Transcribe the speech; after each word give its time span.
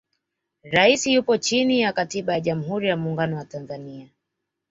rais 0.63 1.07
yupo 1.07 1.37
chini 1.37 1.81
ya 1.81 1.93
katiba 1.93 2.33
ya 2.33 2.39
jamhuri 2.39 2.87
ya 2.87 2.97
muungano 2.97 3.37
wa 3.37 3.45
tanzania 3.45 4.07